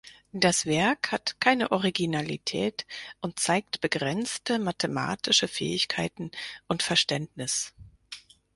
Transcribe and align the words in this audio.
Das 0.33 0.65
Werk 0.65 1.11
hat 1.11 1.39
keine 1.39 1.71
Originalität 1.71 2.87
und 3.21 3.37
zeigt 3.39 3.81
begrenzte 3.81 4.57
mathematische 4.57 5.47
Fähigkeiten 5.47 6.31
und 6.65 6.81
Verständnis. 6.81 7.75